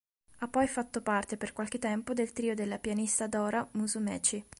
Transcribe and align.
Ha 0.39 0.47
poi 0.47 0.65
fatto 0.67 1.03
parte 1.03 1.37
per 1.37 1.53
qualche 1.53 1.77
tempo 1.77 2.13
del 2.13 2.31
trio 2.33 2.55
della 2.55 2.79
pianista 2.79 3.27
Dora 3.27 3.63
Musumeci. 3.73 4.43